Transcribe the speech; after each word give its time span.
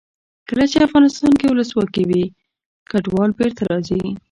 کله 0.49 0.63
چې 0.71 0.85
افغانستان 0.87 1.31
کې 1.39 1.51
ولسواکي 1.51 2.03
وي 2.09 2.23
کډوال 2.89 3.31
بېرته 3.39 3.61
راځي. 3.69 4.01